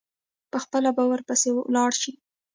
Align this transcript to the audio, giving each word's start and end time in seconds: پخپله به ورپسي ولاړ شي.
پخپله 0.51 0.89
به 0.95 1.03
ورپسي 1.09 1.49
ولاړ 1.53 1.91
شي. 2.01 2.13